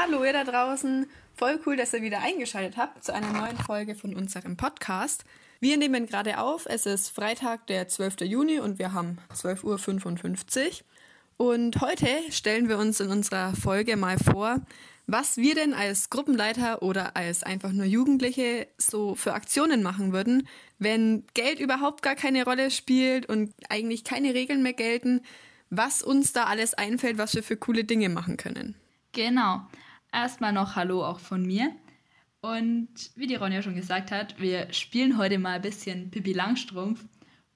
[0.00, 1.06] Hallo ihr da draußen.
[1.34, 5.24] Voll cool, dass ihr wieder eingeschaltet habt zu einer neuen Folge von unserem Podcast.
[5.58, 6.66] Wir nehmen gerade auf.
[6.66, 8.20] Es ist Freitag, der 12.
[8.20, 11.48] Juni und wir haben 12.55 Uhr.
[11.48, 14.60] Und heute stellen wir uns in unserer Folge mal vor,
[15.08, 20.46] was wir denn als Gruppenleiter oder als einfach nur Jugendliche so für Aktionen machen würden,
[20.78, 25.22] wenn Geld überhaupt gar keine Rolle spielt und eigentlich keine Regeln mehr gelten,
[25.70, 28.76] was uns da alles einfällt, was wir für coole Dinge machen können.
[29.12, 29.62] Genau.
[30.12, 31.72] Erstmal noch Hallo auch von mir.
[32.40, 37.04] Und wie die Ronja schon gesagt hat, wir spielen heute mal ein bisschen Pippi Langstrumpf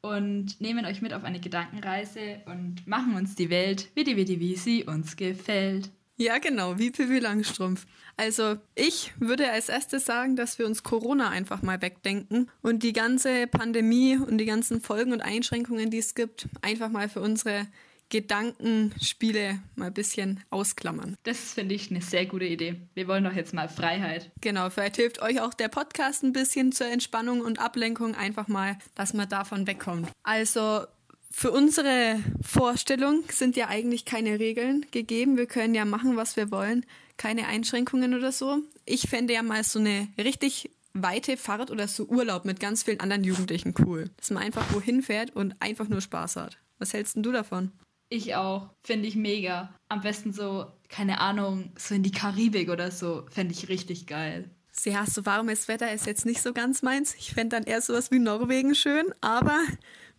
[0.00, 4.24] und nehmen euch mit auf eine Gedankenreise und machen uns die Welt, wie die, wie
[4.24, 5.90] die, wie sie uns gefällt.
[6.16, 7.86] Ja, genau, wie Pippi Langstrumpf.
[8.16, 12.92] Also ich würde als erstes sagen, dass wir uns Corona einfach mal wegdenken und die
[12.92, 17.66] ganze Pandemie und die ganzen Folgen und Einschränkungen, die es gibt, einfach mal für unsere
[18.12, 21.16] Gedankenspiele mal ein bisschen ausklammern.
[21.22, 22.76] Das finde ich eine sehr gute Idee.
[22.92, 24.30] Wir wollen doch jetzt mal Freiheit.
[24.42, 28.76] Genau, vielleicht hilft euch auch der Podcast ein bisschen zur Entspannung und Ablenkung einfach mal,
[28.94, 30.10] dass man davon wegkommt.
[30.24, 30.82] Also
[31.30, 35.38] für unsere Vorstellung sind ja eigentlich keine Regeln gegeben.
[35.38, 36.84] Wir können ja machen, was wir wollen.
[37.16, 38.58] Keine Einschränkungen oder so.
[38.84, 43.00] Ich fände ja mal so eine richtig weite Fahrt oder so Urlaub mit ganz vielen
[43.00, 44.10] anderen Jugendlichen cool.
[44.18, 46.58] Dass man einfach wohin fährt und einfach nur Spaß hat.
[46.78, 47.72] Was hältst denn du davon?
[48.12, 48.68] Ich auch.
[48.82, 49.74] Finde ich mega.
[49.88, 53.24] Am besten so, keine Ahnung, so in die Karibik oder so.
[53.30, 54.50] Fände ich richtig geil.
[54.84, 57.14] Ja, so warmes Wetter ist jetzt nicht so ganz meins.
[57.14, 59.06] Ich fände dann eher sowas wie Norwegen schön.
[59.22, 59.58] Aber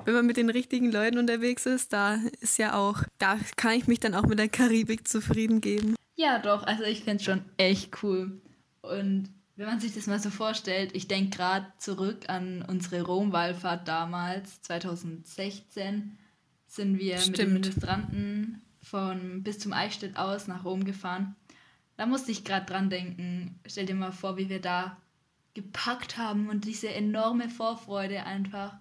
[0.05, 3.85] wenn man mit den richtigen Leuten unterwegs ist, da ist ja auch, da kann ich
[3.85, 5.93] mich dann auch mit der Karibik zufrieden geben.
[6.15, 6.63] Ja, doch.
[6.63, 8.41] Also ich finde es schon echt cool.
[8.81, 13.87] Und wenn man sich das mal so vorstellt, ich denke gerade zurück an unsere Rom-Wallfahrt
[13.87, 16.17] damals, 2016
[16.75, 17.37] sind wir Stimmt.
[17.37, 21.35] mit den Ministranten von bis zum Eichstätt aus nach Rom gefahren.
[21.97, 23.59] Da musste ich gerade dran denken.
[23.65, 24.97] Stell dir mal vor, wie wir da
[25.53, 28.73] gepackt haben und diese enorme Vorfreude einfach.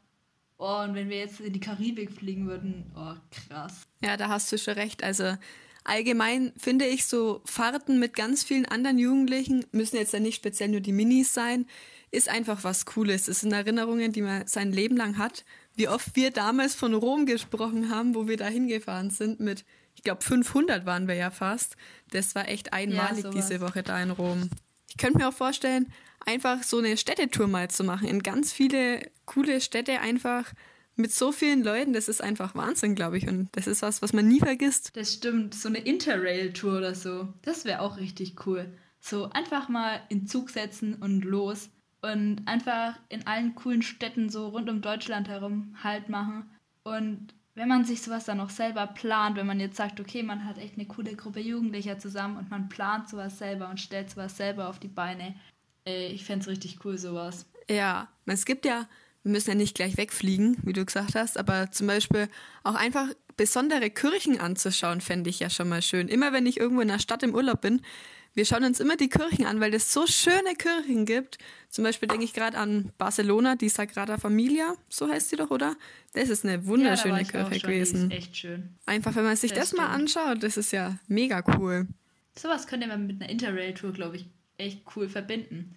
[0.57, 3.87] Oh, und wenn wir jetzt in die Karibik fliegen würden, oh, krass.
[4.03, 5.03] Ja, da hast du schon recht.
[5.03, 5.37] Also
[5.85, 10.71] allgemein finde ich so Fahrten mit ganz vielen anderen Jugendlichen, müssen jetzt ja nicht speziell
[10.71, 11.67] nur die Minis sein,
[12.11, 13.29] ist einfach was Cooles.
[13.29, 15.45] Es sind Erinnerungen, die man sein Leben lang hat
[15.75, 20.03] wie oft wir damals von Rom gesprochen haben, wo wir da hingefahren sind mit, ich
[20.03, 21.77] glaube 500 waren wir ja fast.
[22.11, 24.51] Das war echt einmalig ja, diese Woche da in Rom.
[24.89, 29.11] Ich könnte mir auch vorstellen, einfach so eine Städtetour mal zu machen, in ganz viele
[29.25, 30.53] coole Städte einfach
[30.95, 33.27] mit so vielen Leuten, das ist einfach Wahnsinn, glaube ich.
[33.27, 34.91] Und das ist was, was man nie vergisst.
[34.95, 35.55] Das stimmt.
[35.55, 37.33] So eine Interrail-Tour oder so.
[37.43, 38.73] Das wäre auch richtig cool.
[39.01, 41.71] So einfach mal in Zug setzen und los
[42.03, 46.51] und einfach in allen coolen Städten so rund um Deutschland herum Halt machen.
[46.83, 50.45] Und wenn man sich sowas dann auch selber plant, wenn man jetzt sagt, okay, man
[50.45, 54.37] hat echt eine coole Gruppe Jugendlicher zusammen und man plant sowas selber und stellt sowas
[54.37, 55.35] selber auf die Beine,
[55.85, 57.47] ey, ich fände es richtig cool, sowas.
[57.69, 58.89] Ja, es gibt ja,
[59.23, 62.29] wir müssen ja nicht gleich wegfliegen, wie du gesagt hast, aber zum Beispiel
[62.65, 66.09] auch einfach besondere Kirchen anzuschauen, fände ich ja schon mal schön.
[66.09, 67.83] Immer wenn ich irgendwo in der Stadt im Urlaub bin,
[68.35, 71.37] wir schauen uns immer die Kirchen an, weil es so schöne Kirchen gibt.
[71.69, 75.77] Zum Beispiel denke ich gerade an Barcelona, die Sagrada Familia, so heißt sie doch, oder?
[76.15, 78.09] Das ist eine wunderschöne ja, Kirche gewesen.
[78.09, 78.71] Die ist echt schön.
[78.87, 81.87] Einfach, wenn man sich das, das mal anschaut, das ist ja mega cool.
[82.35, 85.77] Sowas könnte man mit einer Interrail-Tour, glaube ich, echt cool verbinden.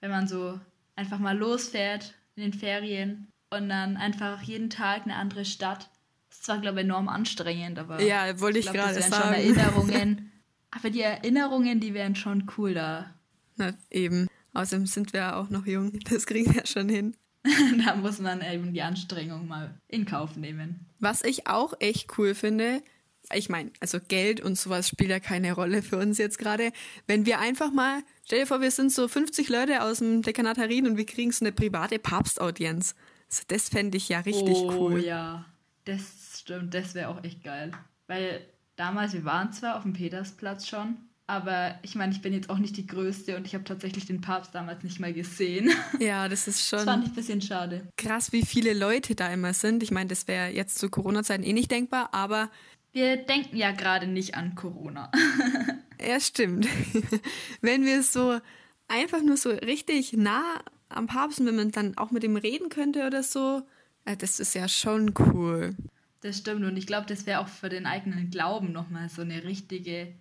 [0.00, 0.60] Wenn man so
[0.96, 5.90] einfach mal losfährt in den Ferien und dann einfach jeden Tag eine andere Stadt.
[6.28, 9.22] Das ist zwar, glaube ich, enorm anstrengend, aber ja, wollte ich, ich gerade sagen.
[9.22, 10.32] schon Erinnerungen.
[10.70, 13.14] Aber die Erinnerungen, die wären schon cool da.
[13.56, 14.26] Na, eben.
[14.52, 15.98] Außerdem sind wir ja auch noch jung.
[16.10, 17.16] Das kriegen wir schon hin.
[17.84, 20.86] da muss man eben die Anstrengung mal in Kauf nehmen.
[20.98, 22.82] Was ich auch echt cool finde,
[23.32, 26.72] ich meine, also Geld und sowas spielt ja keine Rolle für uns jetzt gerade.
[27.06, 30.58] Wenn wir einfach mal, stell dir vor, wir sind so 50 Leute aus dem Dekanat
[30.58, 32.94] Harin und wir kriegen so eine private Papstaudienz.
[33.30, 34.94] Also das fände ich ja richtig oh, cool.
[34.94, 35.46] Oh ja,
[35.84, 36.02] das
[36.38, 37.72] stimmt, das wäre auch echt geil.
[38.06, 38.46] Weil
[38.76, 42.58] damals, wir waren zwar auf dem Petersplatz schon, aber ich meine, ich bin jetzt auch
[42.58, 45.70] nicht die Größte und ich habe tatsächlich den Papst damals nicht mal gesehen.
[45.98, 46.80] Ja, das ist schon.
[46.80, 47.88] Das fand ich ein bisschen schade.
[47.96, 49.82] Krass, wie viele Leute da immer sind.
[49.82, 52.50] Ich meine, das wäre jetzt zu Corona-Zeiten eh nicht denkbar, aber.
[52.94, 55.10] Wir denken ja gerade nicht an Corona.
[56.00, 56.68] ja, stimmt.
[57.60, 58.38] Wenn wir so
[58.86, 63.04] einfach nur so richtig nah am Papst wenn man dann auch mit ihm reden könnte
[63.04, 63.62] oder so,
[64.04, 65.74] das ist ja schon cool.
[66.20, 69.42] Das stimmt und ich glaube, das wäre auch für den eigenen Glauben nochmal so eine
[69.42, 70.14] richtige,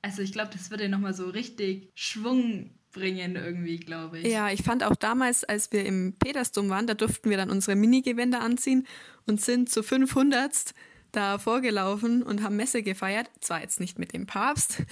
[0.00, 4.26] also ich glaube, das würde nochmal so richtig Schwung bringen irgendwie, glaube ich.
[4.28, 7.76] Ja, ich fand auch damals, als wir im Petersdom waren, da durften wir dann unsere
[7.76, 8.86] Minigewänder anziehen
[9.26, 10.72] und sind zu 500
[11.16, 13.30] da vorgelaufen und haben Messe gefeiert.
[13.40, 14.82] Zwar jetzt nicht mit dem Papst,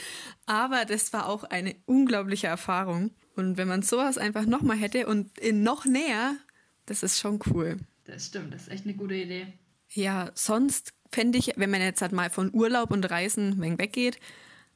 [0.46, 3.10] aber das war auch eine unglaubliche Erfahrung.
[3.36, 6.36] Und wenn man sowas einfach nochmal hätte und in noch näher,
[6.86, 7.78] das ist schon cool.
[8.04, 9.46] Das stimmt, das ist echt eine gute Idee.
[9.90, 14.18] Ja, sonst fände ich, wenn man jetzt halt mal von Urlaub und Reisen weggeht,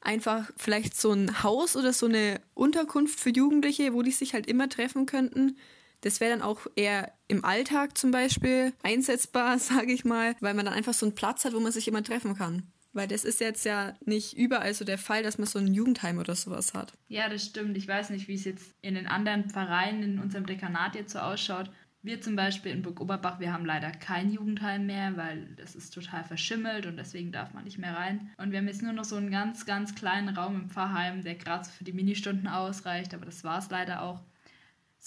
[0.00, 4.46] einfach vielleicht so ein Haus oder so eine Unterkunft für Jugendliche, wo die sich halt
[4.46, 5.56] immer treffen könnten.
[6.00, 10.64] Das wäre dann auch eher im Alltag zum Beispiel einsetzbar, sage ich mal, weil man
[10.64, 12.70] dann einfach so einen Platz hat, wo man sich immer treffen kann.
[12.92, 16.18] Weil das ist jetzt ja nicht überall so der Fall, dass man so ein Jugendheim
[16.18, 16.94] oder sowas hat.
[17.08, 17.76] Ja, das stimmt.
[17.76, 21.18] Ich weiß nicht, wie es jetzt in den anderen Vereinen in unserem Dekanat jetzt so
[21.18, 21.70] ausschaut.
[22.00, 25.92] Wir zum Beispiel in Burg Oberbach, wir haben leider kein Jugendheim mehr, weil das ist
[25.92, 28.30] total verschimmelt und deswegen darf man nicht mehr rein.
[28.36, 31.34] Und wir haben jetzt nur noch so einen ganz, ganz kleinen Raum im Pfarrheim, der
[31.34, 34.22] gerade so für die Ministunden ausreicht, aber das war es leider auch.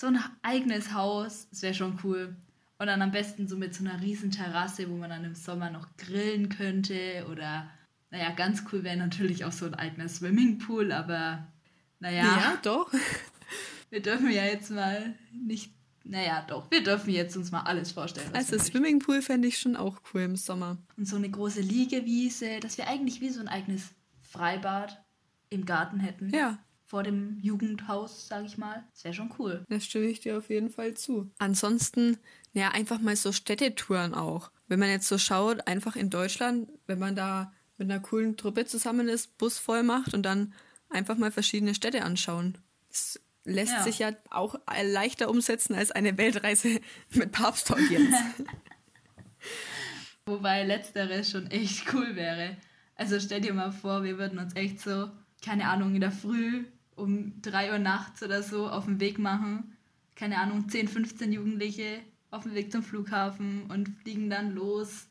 [0.01, 2.36] So ein eigenes Haus, das wäre schon cool.
[2.80, 5.69] Und dann am besten so mit so einer riesen Terrasse, wo man dann im Sommer
[5.69, 7.69] noch grillen könnte oder,
[8.09, 11.48] naja, ganz cool wäre natürlich auch so ein eigener Swimmingpool, aber
[12.00, 12.24] naja.
[12.24, 12.92] Ja, doch.
[13.92, 15.71] Wir dürfen ja jetzt mal nicht
[16.03, 18.31] naja, doch, wir dürfen jetzt uns mal alles vorstellen.
[18.33, 20.80] Also Swimmingpool fände ich schon auch cool im Sommer.
[20.98, 23.83] Und so eine große Liegewiese, dass wir eigentlich wie so ein eigenes
[24.19, 25.00] Freibad
[25.51, 26.33] im Garten hätten.
[26.33, 26.57] Ja.
[26.91, 28.83] Vor dem Jugendhaus, sag ich mal.
[28.91, 29.63] Das wäre schon cool.
[29.69, 31.31] Da stimme ich dir auf jeden Fall zu.
[31.38, 32.17] Ansonsten,
[32.51, 34.51] ja, einfach mal so Städtetouren auch.
[34.67, 38.65] Wenn man jetzt so schaut, einfach in Deutschland, wenn man da mit einer coolen Truppe
[38.65, 40.53] zusammen ist, Bus voll macht und dann
[40.89, 42.57] einfach mal verschiedene Städte anschauen.
[42.89, 43.83] Das lässt ja.
[43.83, 48.17] sich ja auch leichter umsetzen als eine Weltreise mit Papstaudienz.
[50.25, 52.57] Wobei letzteres schon echt cool wäre.
[52.95, 55.09] Also stell dir mal vor, wir würden uns echt so,
[55.41, 56.65] keine Ahnung, in der Früh
[56.95, 59.77] um 3 Uhr nachts oder so auf den Weg machen.
[60.15, 61.99] Keine Ahnung, 10, 15 Jugendliche
[62.29, 65.07] auf dem Weg zum Flughafen und fliegen dann los,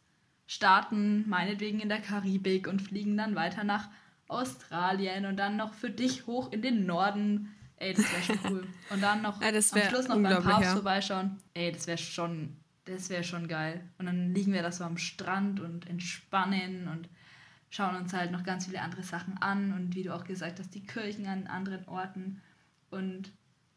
[0.46, 3.88] starten meinetwegen in der Karibik und fliegen dann weiter nach
[4.28, 7.50] Australien und dann noch für dich hoch in den Norden
[7.80, 8.66] Ey, das wäre schon cool.
[8.90, 10.72] Und dann noch ja, am Schluss noch beim Papst ja.
[10.74, 11.38] vorbeischauen.
[11.54, 13.88] Ey, das wäre schon, das wäre schon geil.
[13.98, 17.08] Und dann liegen wir da so am Strand und entspannen und
[17.70, 20.75] schauen uns halt noch ganz viele andere Sachen an und wie du auch gesagt hast,
[20.75, 22.43] die Kirchen an anderen Orten
[22.90, 23.32] und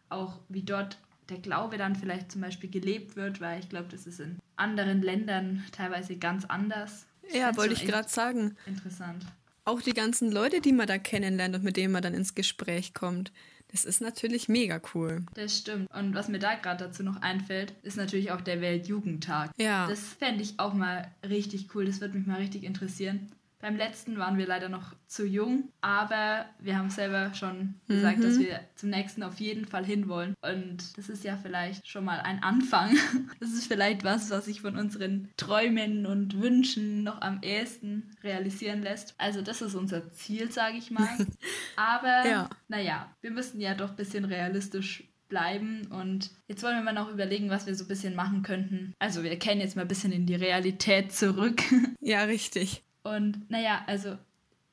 [0.09, 0.97] auch wie dort
[1.29, 5.01] der Glaube dann vielleicht zum Beispiel gelebt wird, weil ich glaube, das ist in anderen
[5.01, 7.05] Ländern teilweise ganz anders.
[7.31, 8.57] Ja, wollte ich gerade sagen.
[8.65, 9.25] Interessant.
[9.65, 12.93] Auch die ganzen Leute, die man da kennenlernt und mit denen man dann ins Gespräch
[12.93, 13.31] kommt.
[13.71, 15.25] Das ist natürlich mega cool.
[15.33, 15.89] Das stimmt.
[15.91, 19.51] Und was mir da gerade dazu noch einfällt, ist natürlich auch der Weltjugendtag.
[19.57, 19.87] Ja.
[19.87, 21.85] Das fände ich auch mal richtig cool.
[21.85, 23.31] Das würde mich mal richtig interessieren.
[23.63, 28.23] Beim letzten waren wir leider noch zu jung, aber wir haben selber schon gesagt, mhm.
[28.23, 30.33] dass wir zum nächsten auf jeden Fall hinwollen.
[30.41, 32.97] Und das ist ja vielleicht schon mal ein Anfang.
[33.39, 38.81] Das ist vielleicht was, was sich von unseren Träumen und Wünschen noch am ehesten realisieren
[38.81, 39.15] lässt.
[39.17, 41.07] Also das ist unser Ziel, sage ich mal.
[41.77, 42.49] Aber ja.
[42.67, 45.87] naja, wir müssen ja doch ein bisschen realistisch bleiben.
[45.87, 48.93] Und jetzt wollen wir mal noch überlegen, was wir so ein bisschen machen könnten.
[48.99, 51.61] Also wir kennen jetzt mal ein bisschen in die Realität zurück.
[52.05, 52.83] Ja, richtig.
[53.03, 54.17] Und naja, also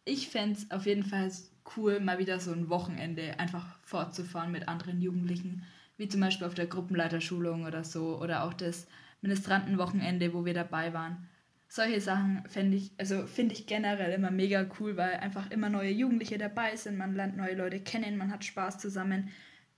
[0.05, 1.31] ich fände es auf jeden Fall
[1.77, 5.63] cool, mal wieder so ein Wochenende einfach fortzufahren mit anderen Jugendlichen,
[5.97, 8.87] wie zum Beispiel auf der Gruppenleiterschulung oder so, oder auch das
[9.21, 11.29] Ministrantenwochenende, wo wir dabei waren.
[11.69, 15.91] Solche Sachen fände ich, also finde ich generell immer mega cool, weil einfach immer neue
[15.91, 19.29] Jugendliche dabei sind, man lernt neue Leute kennen, man hat Spaß zusammen.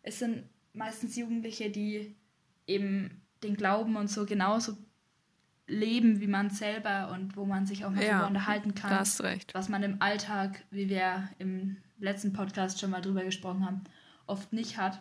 [0.02, 2.16] Es sind meistens Jugendliche, die
[2.66, 4.76] eben den Glauben und so genauso
[5.66, 8.90] leben wie man selber und wo man sich auch mal ja, unterhalten kann.
[8.90, 9.54] Da hast recht.
[9.54, 13.82] Was man im Alltag, wie wir im letzten Podcast schon mal drüber gesprochen haben,
[14.26, 15.00] oft nicht hat.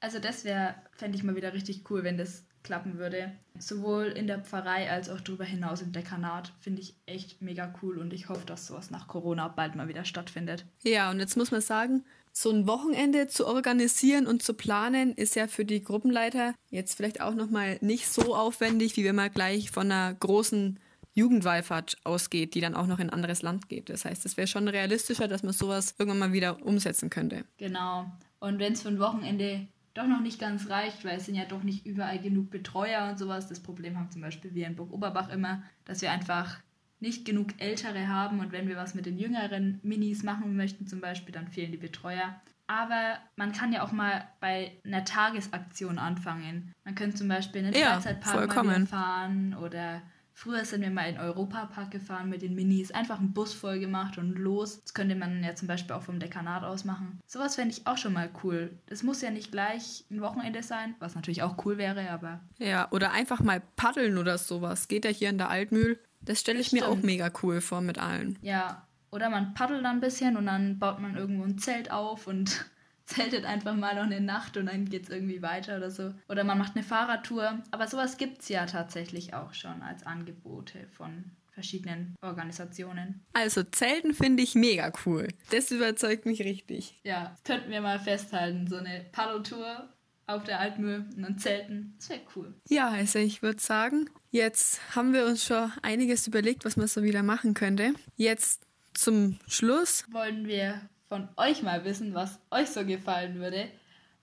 [0.00, 3.30] Also das wäre, fände ich mal wieder richtig cool, wenn das klappen würde.
[3.58, 7.98] Sowohl in der Pfarrei als auch darüber hinaus im Dekanat finde ich echt mega cool
[7.98, 10.64] und ich hoffe, dass sowas nach Corona bald mal wieder stattfindet.
[10.82, 15.36] Ja, und jetzt muss man sagen, so ein Wochenende zu organisieren und zu planen ist
[15.36, 19.30] ja für die Gruppenleiter jetzt vielleicht auch noch mal nicht so aufwendig, wie wenn man
[19.30, 20.80] gleich von einer großen
[21.12, 23.88] Jugendwallfahrt ausgeht, die dann auch noch in ein anderes Land geht.
[23.88, 27.44] Das heißt, es wäre schon realistischer, dass man sowas irgendwann mal wieder umsetzen könnte.
[27.56, 28.10] Genau.
[28.40, 31.44] Und wenn es für ein Wochenende doch noch nicht ganz reicht, weil es sind ja
[31.44, 33.48] doch nicht überall genug Betreuer und sowas.
[33.48, 36.58] Das Problem haben zum Beispiel wir in Burg Oberbach immer, dass wir einfach
[37.00, 41.00] nicht genug Ältere haben und wenn wir was mit den jüngeren Minis machen möchten zum
[41.00, 42.40] Beispiel, dann fehlen die Betreuer.
[42.66, 46.72] Aber man kann ja auch mal bei einer Tagesaktion anfangen.
[46.84, 50.00] Man könnte zum Beispiel in den ja, Freizeitpark fahren oder
[50.36, 54.18] Früher sind wir mal in Europapark gefahren mit den Minis, einfach einen Bus voll gemacht
[54.18, 54.82] und los.
[54.82, 57.20] Das könnte man ja zum Beispiel auch vom Dekanat aus machen.
[57.24, 58.76] Sowas fände ich auch schon mal cool.
[58.86, 62.40] Das muss ja nicht gleich ein Wochenende sein, was natürlich auch cool wäre, aber.
[62.58, 64.88] Ja, oder einfach mal paddeln oder sowas.
[64.88, 66.00] Geht ja hier in der Altmühl.
[66.20, 68.36] Das stelle ich mir auch mega cool vor mit allen.
[68.42, 72.26] Ja, oder man paddelt dann ein bisschen und dann baut man irgendwo ein Zelt auf
[72.26, 72.66] und
[73.06, 76.14] zeltet einfach mal noch eine Nacht und dann geht es irgendwie weiter oder so.
[76.28, 77.62] Oder man macht eine Fahrradtour.
[77.70, 83.24] Aber sowas gibt es ja tatsächlich auch schon als Angebote von verschiedenen Organisationen.
[83.32, 85.28] Also Zelten finde ich mega cool.
[85.50, 86.98] Das überzeugt mich richtig.
[87.04, 88.66] Ja, das könnten wir mal festhalten.
[88.66, 89.88] So eine Paddeltour
[90.26, 91.94] auf der Altmühl und dann Zelten.
[91.98, 92.54] Das wäre cool.
[92.68, 97.02] Ja, also ich würde sagen, jetzt haben wir uns schon einiges überlegt, was man so
[97.02, 97.94] wieder machen könnte.
[98.16, 103.68] Jetzt zum Schluss wollen wir von euch mal wissen, was euch so gefallen würde.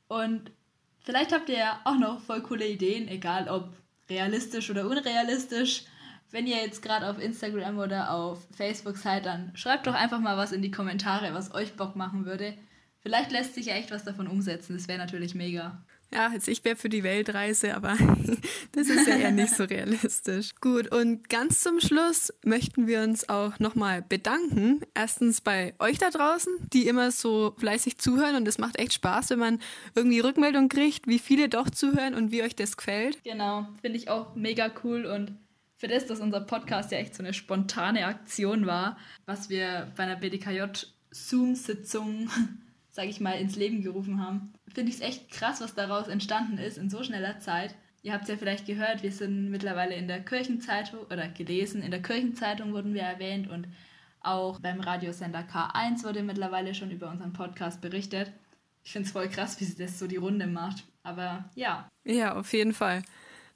[0.08, 0.52] Und
[1.00, 3.74] vielleicht habt ihr ja auch noch voll coole Ideen, egal ob
[4.10, 5.84] realistisch oder unrealistisch.
[6.32, 10.38] Wenn ihr jetzt gerade auf Instagram oder auf Facebook seid, dann schreibt doch einfach mal
[10.38, 12.54] was in die Kommentare, was euch Bock machen würde.
[13.02, 14.78] Vielleicht lässt sich ja echt was davon umsetzen.
[14.78, 15.84] Das wäre natürlich mega.
[16.14, 17.96] Ja, also ich wäre für die Weltreise, aber
[18.74, 20.56] das ist ja eher nicht so realistisch.
[20.60, 24.82] Gut, und ganz zum Schluss möchten wir uns auch nochmal bedanken.
[24.94, 29.30] Erstens bei euch da draußen, die immer so fleißig zuhören und es macht echt Spaß,
[29.30, 29.60] wenn man
[29.96, 33.24] irgendwie Rückmeldung kriegt, wie viele doch zuhören und wie euch das gefällt.
[33.24, 35.38] Genau, finde ich auch mega cool und
[35.78, 40.04] für das, dass unser Podcast ja echt so eine spontane Aktion war, was wir bei
[40.04, 40.64] einer BDKJ
[41.10, 42.30] Zoom-Sitzung
[42.92, 44.54] sage ich mal, ins Leben gerufen haben.
[44.68, 47.76] Finde ich es echt krass, was daraus entstanden ist in so schneller Zeit.
[48.04, 51.92] Ihr habt es ja vielleicht gehört, wir sind mittlerweile in der Kirchenzeitung oder gelesen, in
[51.92, 53.68] der Kirchenzeitung wurden wir erwähnt und
[54.22, 58.32] auch beim Radiosender K1 wurde mittlerweile schon über unseren Podcast berichtet.
[58.84, 60.84] Ich finde es voll krass, wie sie das so die Runde macht.
[61.04, 61.90] Aber ja.
[62.04, 63.04] Ja, auf jeden Fall.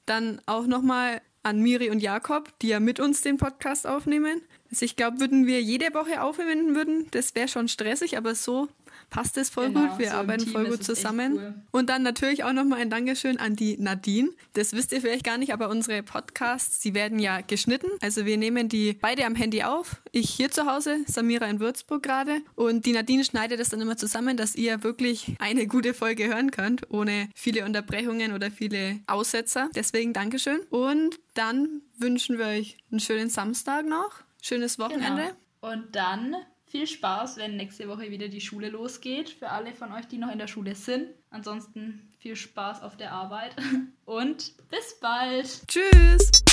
[0.06, 4.42] Dann auch nochmal an Miri und Jakob, die ja mit uns den Podcast aufnehmen.
[4.70, 8.68] Also ich glaube, würden wir jede Woche aufnehmen würden, das wäre schon stressig, aber so
[9.10, 9.98] passt es voll genau, gut.
[9.98, 11.34] Wir so arbeiten voll gut zusammen.
[11.34, 11.54] Cool.
[11.70, 14.30] Und dann natürlich auch nochmal ein Dankeschön an die Nadine.
[14.54, 17.88] Das wisst ihr vielleicht gar nicht, aber unsere Podcasts, die werden ja geschnitten.
[18.00, 20.02] Also wir nehmen die beide am Handy auf.
[20.12, 22.40] Ich hier zu Hause, Samira in Würzburg gerade.
[22.54, 26.50] Und die Nadine schneidet das dann immer zusammen, dass ihr wirklich eine gute Folge hören
[26.50, 29.70] könnt, ohne viele Unterbrechungen oder viele Aussetzer.
[29.74, 30.60] Deswegen Dankeschön.
[30.70, 34.25] Und dann wünschen wir euch einen schönen Samstag noch.
[34.46, 35.34] Schönes Wochenende.
[35.60, 35.72] Genau.
[35.72, 36.36] Und dann
[36.66, 39.28] viel Spaß, wenn nächste Woche wieder die Schule losgeht.
[39.28, 41.08] Für alle von euch, die noch in der Schule sind.
[41.30, 43.56] Ansonsten viel Spaß auf der Arbeit
[44.04, 45.66] und bis bald.
[45.66, 46.45] Tschüss.